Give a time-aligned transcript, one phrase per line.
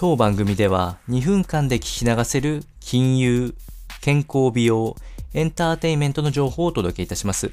[0.00, 3.56] 当番組では2分間で聞き流せる金融、
[4.00, 4.94] 健康美容、
[5.34, 7.50] エンターテインメントの情報をお届けいたします。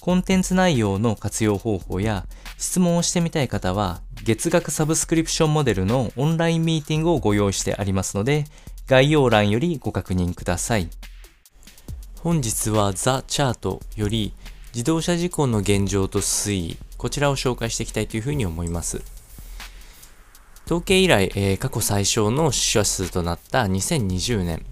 [0.00, 2.24] コンテンツ内容の活用方法や
[2.56, 8.46] 質問をしてみたい方は月額サブスクリプションモデルのオンラインミーティングをご用意してありますので
[8.86, 10.88] 概要欄よりご確認ください。
[12.20, 14.32] 本日はザ・チャートより
[14.72, 19.17] 自動車事故の現状と推移、こちらを紹介していきたいというふうに思います。
[20.68, 24.66] 統計以来、えー、過去最小の死者数となった2020年、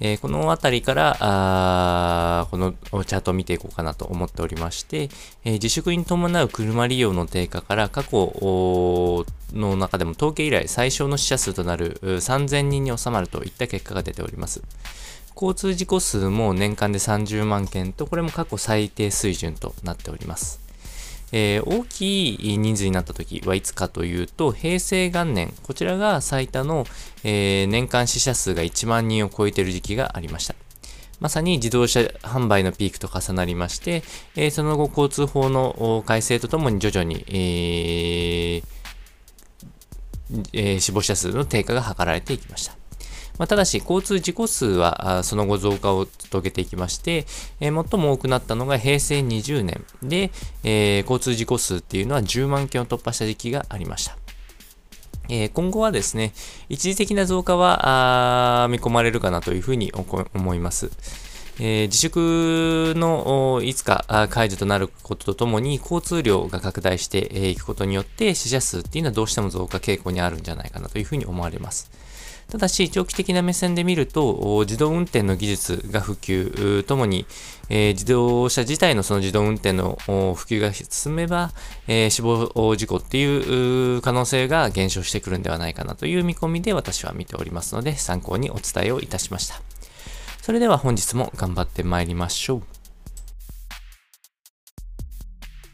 [0.00, 5.10] えー、このあたりから、あこのチャートを見ていこうかなと思っておりまして、
[5.44, 14.62] えー、自粛に伴う車利用の低下から過去の中でも統計以来最小の死者数となる3000人に収まるといった結果が出ております。
[15.34, 20.65] 交通事故数も年間で30万件と、これも過去最低水準となっております。
[21.32, 26.86] えー、大きい人数になった時はいつかというと、平成元年、こちらが最多の、
[27.24, 30.54] えー、年間死者数が1万人を超えている時期がありました。
[31.18, 34.02] まさに自動車販売のピークと重なりまして、
[34.36, 38.64] えー、その後交通法の改正とともに徐々に、えー
[40.52, 42.75] えー、死亡者数の低下が図られていきました。
[43.38, 47.26] まあ、ただし、交通事故数はその後増加を遂げていきまして、
[47.60, 50.30] えー、最も多くなったのが平成20年で、
[50.64, 54.16] えー、交通事故数っていうのは10万件を突破した時期がありました。
[55.28, 56.32] えー、今後はですね、
[56.68, 60.90] 一時的な増加は見込まれるかなというふうに思います。
[61.58, 71.90] えー、自粛のいつか解除となることとともに交通量が拡大していくことによって死者数っていうのはどうしても増加傾向にあるんじゃないかなというふうに思われます。
[72.50, 77.26] ただし、長期的な目線で見ると、自動運転の技術が普及ともに、
[77.68, 81.50] えー、自動車自体のその自動運転の普及が進めば、
[81.88, 89.60] えー、死亡事故っていう可能性が減少してくるんではないかなという見込みで私は見ておりますので、参考にお伝えをいたしました。
[90.40, 92.75] それでは本日も頑張ってまいりましょう。